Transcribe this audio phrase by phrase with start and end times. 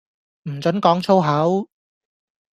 [0.49, 1.69] 唔准講粗口